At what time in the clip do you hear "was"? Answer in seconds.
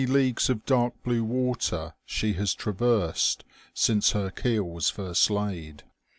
4.63-4.89